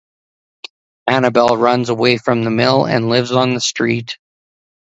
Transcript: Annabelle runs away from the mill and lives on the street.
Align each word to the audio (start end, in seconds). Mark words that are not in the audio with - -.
Annabelle 1.05 1.55
runs 1.55 1.89
away 1.89 2.17
from 2.17 2.43
the 2.43 2.49
mill 2.49 2.87
and 2.87 3.07
lives 3.09 3.31
on 3.31 3.53
the 3.53 3.61
street. 3.61 4.17